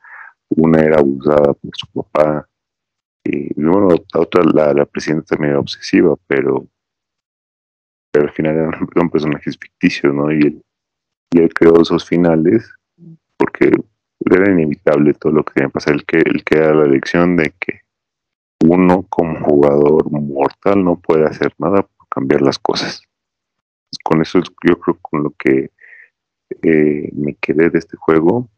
una 0.50 0.82
era 0.82 1.00
abusada 1.00 1.54
por 1.54 1.72
su 1.74 1.88
papá, 1.88 2.48
y 3.24 3.54
bueno, 3.62 3.90
la 3.90 4.20
otra, 4.20 4.74
la, 4.74 4.86
presidenta 4.86 5.36
también 5.36 5.52
era 5.52 5.60
obsesiva, 5.60 6.16
pero, 6.28 6.68
pero 8.12 8.26
al 8.26 8.32
final 8.34 8.56
eran, 8.56 9.10
personajes 9.10 9.58
ficticios, 9.58 10.14
¿no? 10.14 10.32
Y 10.32 10.42
él, 10.42 10.62
y 11.32 11.40
él 11.40 11.54
creó 11.54 11.82
esos 11.82 12.06
finales 12.06 12.74
porque 13.38 13.72
era 14.26 14.52
inevitable 14.52 15.14
todo 15.14 15.34
lo 15.34 15.44
que 15.44 15.54
tenía 15.54 15.70
que 15.70 15.74
pasar. 15.74 15.94
Él 15.94 16.06
que, 16.06 16.18
él 16.18 16.44
que 16.44 16.60
da 16.60 16.74
la 16.74 16.86
lección 16.86 17.38
de 17.38 17.54
que 17.60 17.82
uno 18.64 19.04
como 19.10 19.40
jugador 19.46 20.12
mortal 20.12 20.84
no 20.84 21.00
puede 21.00 21.26
hacer 21.26 21.54
nada 21.58 21.84
por 21.84 22.08
cambiar 22.10 22.42
las 22.42 22.60
cosas. 22.60 23.04
Con 24.04 24.22
eso 24.22 24.40
yo 24.40 24.80
creo 24.80 24.98
con 25.02 25.24
lo 25.24 25.32
que 25.32 25.72
eh, 26.62 27.10
me 27.14 27.36
quedé 27.36 27.70
de 27.70 27.80
este 27.80 27.98
juego. 27.98 28.50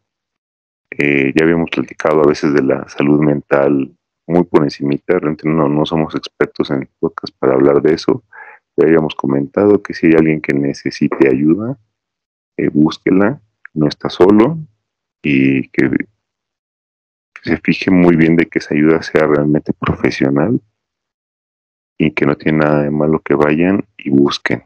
Eh, 0.90 1.32
ya 1.34 1.44
habíamos 1.44 1.70
platicado 1.70 2.22
a 2.22 2.28
veces 2.28 2.54
de 2.54 2.62
la 2.62 2.88
salud 2.88 3.20
mental 3.20 3.96
muy 4.26 4.44
por 4.44 4.64
encimita, 4.64 5.18
realmente 5.18 5.48
no, 5.48 5.68
no 5.68 5.84
somos 5.84 6.14
expertos 6.14 6.70
en 6.70 6.88
podcast 6.98 7.36
para 7.38 7.54
hablar 7.54 7.82
de 7.82 7.94
eso. 7.94 8.24
Ya 8.76 8.86
habíamos 8.86 9.14
comentado 9.14 9.82
que 9.82 9.94
si 9.94 10.06
hay 10.06 10.14
alguien 10.14 10.40
que 10.40 10.54
necesite 10.54 11.28
ayuda, 11.28 11.78
eh, 12.56 12.68
búsquela, 12.72 13.40
no 13.74 13.88
está 13.88 14.08
solo 14.08 14.58
y 15.22 15.68
que, 15.68 15.90
se 17.42 17.58
fije 17.58 17.90
muy 17.90 18.16
bien 18.16 18.36
de 18.36 18.46
que 18.46 18.58
esa 18.58 18.74
ayuda 18.74 19.02
sea 19.02 19.26
realmente 19.26 19.74
profesional 19.74 20.62
y 21.98 22.12
que 22.12 22.24
no 22.24 22.36
tiene 22.36 22.58
nada 22.58 22.82
de 22.82 22.90
malo 22.90 23.20
que 23.20 23.34
vayan 23.34 23.84
y 23.98 24.08
busquen. 24.08 24.62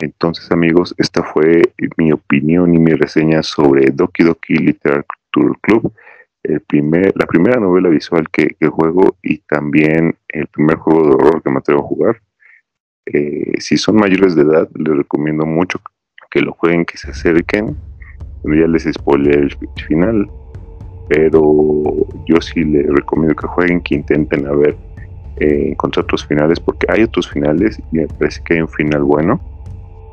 Entonces 0.00 0.50
amigos, 0.52 0.94
esta 0.98 1.22
fue 1.22 1.62
mi 1.96 2.12
opinión 2.12 2.74
y 2.74 2.78
mi 2.78 2.92
reseña 2.92 3.42
sobre 3.42 3.90
Doki 3.90 4.22
Doki 4.24 4.54
Literature 4.54 5.54
Club 5.60 5.92
la 6.42 7.26
primera 7.26 7.60
novela 7.60 7.88
visual 7.88 8.28
que, 8.30 8.56
juego 8.68 9.16
y 9.22 9.38
también 9.38 10.16
el 10.28 10.46
primer 10.46 10.76
juego 10.76 11.02
de 11.02 11.14
horror 11.14 11.42
que 11.42 11.50
me 11.50 11.58
atrevo 11.58 11.80
a 11.82 11.86
jugar. 11.86 12.22
Eh, 13.06 13.52
si 13.58 13.76
son 13.76 13.96
mayores 13.96 14.34
de 14.34 14.42
edad, 14.42 14.68
les 14.74 14.96
recomiendo 14.96 15.44
mucho 15.44 15.80
que 16.30 16.40
lo 16.40 16.52
jueguen, 16.52 16.84
que 16.84 16.96
se 16.96 17.10
acerquen. 17.10 17.76
Ya 18.44 18.66
les 18.66 18.84
spoilé 18.84 19.32
el 19.32 19.56
final, 19.86 20.30
pero 21.08 22.06
yo 22.26 22.40
sí 22.40 22.64
les 22.64 22.86
recomiendo 22.86 23.34
que 23.34 23.46
jueguen, 23.46 23.80
que 23.80 23.96
intenten 23.96 24.46
a 24.46 24.52
ver, 24.52 24.76
eh, 25.36 25.70
encontrar 25.70 26.04
otros 26.04 26.26
finales, 26.26 26.60
porque 26.60 26.86
hay 26.88 27.02
otros 27.02 27.28
finales 27.28 27.78
y 27.78 27.96
me 27.96 28.06
parece 28.06 28.42
que 28.44 28.54
hay 28.54 28.60
un 28.60 28.68
final 28.68 29.02
bueno, 29.02 29.40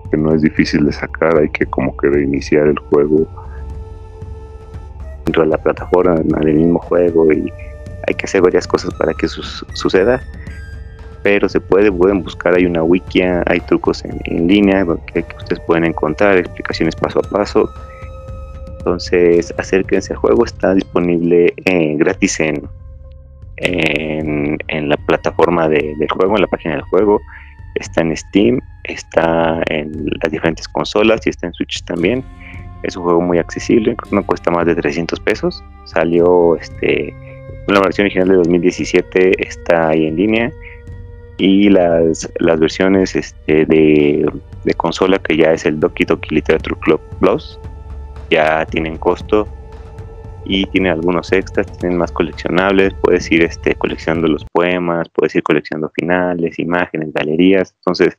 que 0.10 0.18
no 0.18 0.34
es 0.34 0.42
difícil 0.42 0.86
de 0.86 0.94
sacar, 0.94 1.38
hay 1.38 1.50
que 1.50 1.66
como 1.66 1.96
que 1.98 2.10
reiniciar 2.10 2.68
el 2.68 2.80
juego 2.80 3.28
dentro 5.26 5.44
de 5.44 5.50
la 5.50 5.58
plataforma, 5.58 6.16
en 6.16 6.48
el 6.48 6.56
mismo 6.56 6.80
juego 6.80 7.32
y 7.32 7.52
hay 8.08 8.14
que 8.14 8.26
hacer 8.26 8.42
varias 8.42 8.68
cosas 8.68 8.94
para 8.96 9.14
que 9.14 9.28
suceda. 9.28 10.22
Pero 11.24 11.50
se 11.50 11.60
puede, 11.60 11.92
pueden 11.92 12.22
buscar, 12.22 12.54
hay 12.56 12.66
una 12.66 12.84
wiki, 12.84 13.22
hay 13.22 13.60
trucos 13.62 14.06
en, 14.06 14.48
línea 14.48 14.86
que, 15.12 15.26
ustedes 15.38 15.60
pueden 15.66 15.86
encontrar, 15.86 16.38
explicaciones 16.38 16.96
paso 16.96 17.20
a 17.20 17.30
paso. 17.30 17.68
Entonces 18.78 19.52
acérquense 19.58 20.14
al 20.14 20.20
juego, 20.20 20.46
está 20.46 20.76
disponible 20.76 21.52
eh, 21.66 21.96
gratis 21.98 22.40
en, 22.40 22.70
en, 23.58 24.90
la 24.90 24.98
plataforma 24.98 25.68
del 25.68 26.08
juego, 26.12 26.36
en 26.36 26.42
la 26.42 26.48
página 26.48 26.76
del 26.76 26.84
juego. 26.84 27.20
Está 27.76 28.02
en 28.02 28.16
Steam, 28.16 28.62
está 28.84 29.62
en 29.68 30.08
las 30.22 30.32
diferentes 30.32 30.68
consolas 30.68 31.26
y 31.26 31.30
está 31.30 31.48
en 31.48 31.54
Switch 31.54 31.84
también 31.84 32.24
es 32.86 32.96
un 32.96 33.04
juego 33.04 33.22
muy 33.22 33.40
accesible, 33.40 33.96
no 34.12 34.26
cuesta 34.26 34.52
más 34.52 34.66
de 34.66 34.76
300 34.76 35.20
pesos. 35.20 35.64
Salió 35.86 36.56
este, 36.56 37.14
la 37.68 37.80
versión 37.82 38.06
original 38.06 38.28
de 38.30 38.36
2017, 38.36 39.48
está 39.48 39.90
ahí 39.90 40.06
en 40.06 40.16
línea. 40.16 40.52
Y 41.38 41.70
las, 41.70 42.30
las 42.40 42.60
versiones 42.60 43.16
este, 43.16 43.66
de, 43.66 44.26
consola, 44.78 45.20
que 45.20 45.36
ya 45.36 45.52
es 45.52 45.66
el 45.66 45.80
Doki 45.80 46.06
Doki 46.06 46.36
Literature 46.36 46.76
Club 46.80 47.02
Plus, 47.20 47.60
ya 48.30 48.66
tienen 48.66 48.98
costo 48.98 49.48
y 50.46 50.66
tienen 50.68 50.92
algunos 50.92 51.32
extras, 51.32 51.68
tienen 51.80 51.98
más 51.98 52.12
coleccionables, 52.12 52.94
puedes 53.02 53.30
ir 53.32 53.44
este, 53.44 53.76
coleccionando 53.76 54.28
los 54.28 54.46
poemas, 54.46 55.10
puedes 55.10 55.36
ir 55.36 55.44
coleccionando 55.44 55.92
finales, 55.94 56.60
imágenes, 56.60 57.12
galerías, 57.14 57.74
entonces 57.80 58.16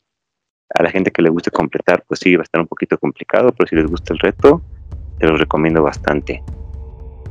a 0.75 0.83
la 0.83 0.91
gente 0.91 1.11
que 1.11 1.23
le 1.23 1.31
guste 1.31 1.51
completar, 1.51 2.05
pues 2.07 2.21
sí, 2.21 2.35
va 2.35 2.43
a 2.43 2.45
estar 2.45 2.61
un 2.61 2.67
poquito 2.67 2.99
complicado, 2.99 3.53
pero 3.57 3.69
si 3.69 3.77
les 3.77 3.87
gusta 3.87 4.13
el 4.13 4.19
reto, 4.19 4.63
te 5.19 5.27
lo 5.27 5.37
recomiendo 5.37 5.83
bastante. 5.83 6.43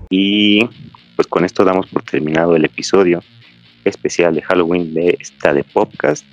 Y 0.10 0.68
pues 1.16 1.28
con 1.28 1.44
esto 1.46 1.64
damos 1.66 1.88
por 1.88 2.04
terminado 2.04 2.56
el 2.56 2.66
episodio 2.66 3.22
especial 3.84 4.36
de 4.36 4.42
Halloween 4.42 4.94
de 4.94 5.18
esta 5.20 5.54
de 5.54 5.64
podcast. 5.64 6.26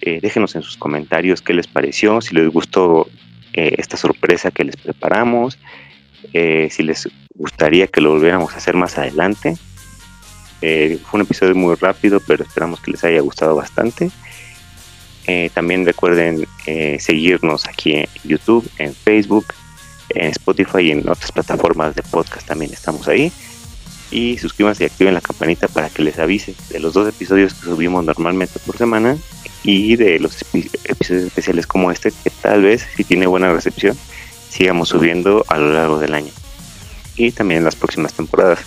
Eh, 0.00 0.20
déjenos 0.20 0.54
en 0.54 0.62
sus 0.62 0.76
comentarios 0.76 1.42
qué 1.42 1.54
les 1.54 1.66
pareció, 1.66 2.20
si 2.20 2.34
les 2.34 2.48
gustó 2.48 3.08
eh, 3.52 3.74
esta 3.78 3.96
sorpresa 3.96 4.50
que 4.50 4.64
les 4.64 4.76
preparamos, 4.76 5.58
eh, 6.32 6.68
si 6.70 6.82
les 6.82 7.08
gustaría 7.34 7.86
que 7.86 8.00
lo 8.00 8.10
volviéramos 8.10 8.52
a 8.52 8.56
hacer 8.56 8.74
más 8.74 8.98
adelante. 8.98 9.56
fue 10.60 11.20
un 11.20 11.20
episodio 11.20 11.54
muy 11.54 11.74
rápido, 11.76 12.20
pero 12.26 12.44
esperamos 12.44 12.80
que 12.80 12.90
les 12.92 13.04
haya 13.04 13.20
gustado 13.20 13.54
bastante. 13.54 14.10
Eh, 15.28 15.50
también 15.52 15.84
recuerden 15.84 16.48
eh, 16.64 16.96
seguirnos 16.98 17.68
aquí 17.68 17.92
en 17.92 18.06
YouTube, 18.24 18.66
en 18.78 18.94
Facebook, 18.94 19.44
en 20.08 20.30
Spotify 20.30 20.78
y 20.80 20.90
en 20.92 21.00
otras 21.06 21.30
plataformas 21.32 21.94
de 21.94 22.02
podcast 22.02 22.46
también 22.46 22.72
estamos 22.72 23.06
ahí. 23.08 23.30
Y 24.10 24.38
suscríbanse 24.38 24.84
y 24.84 24.86
activen 24.86 25.12
la 25.12 25.20
campanita 25.20 25.68
para 25.68 25.90
que 25.90 26.02
les 26.02 26.18
avise 26.18 26.54
de 26.70 26.80
los 26.80 26.94
dos 26.94 27.06
episodios 27.06 27.52
que 27.52 27.66
subimos 27.66 28.02
normalmente 28.06 28.58
por 28.60 28.78
semana 28.78 29.18
y 29.62 29.96
de 29.96 30.18
los 30.18 30.40
episodios 30.84 31.24
especiales 31.24 31.66
como 31.66 31.90
este 31.90 32.10
que 32.10 32.30
tal 32.30 32.62
vez 32.62 32.86
si 32.96 33.04
tiene 33.04 33.26
buena 33.26 33.52
recepción 33.52 33.98
sigamos 34.48 34.88
subiendo 34.88 35.44
a 35.48 35.58
lo 35.58 35.72
largo 35.72 35.98
del 35.98 36.14
año 36.14 36.32
y 37.16 37.32
también 37.32 37.58
en 37.58 37.64
las 37.64 37.76
próximas 37.76 38.14
temporadas. 38.14 38.60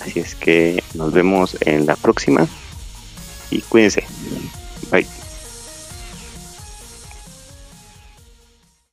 Así 0.00 0.20
es 0.20 0.34
que 0.34 0.82
nos 0.94 1.12
vemos 1.12 1.56
en 1.60 1.86
la 1.86 1.96
próxima 1.96 2.46
y 3.50 3.60
cuídense. 3.62 4.04
Bye. 4.90 5.19